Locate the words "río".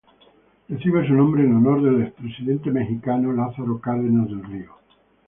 4.43-4.75